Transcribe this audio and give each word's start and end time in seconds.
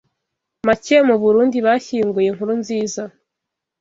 make 0.67 0.91
mu 1.07 1.15
Burundi 1.21 1.57
bashyinguye 1.65 2.29
Nkurunziza 2.35 3.03